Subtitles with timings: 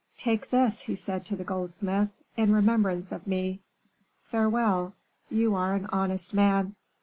[0.17, 3.61] "Take this," he said to the goldsmith, "in remembrance of me.
[4.23, 4.95] Farewell;
[5.29, 6.73] you are an honest man."